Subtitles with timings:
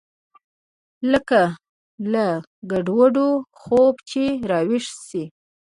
[1.11, 1.41] لکه
[2.13, 2.25] له
[2.71, 3.15] ګډوډ
[3.59, 5.23] خوبه چې راويښ سې.